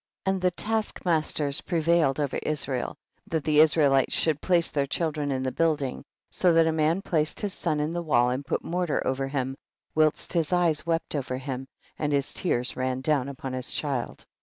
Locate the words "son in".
7.53-7.93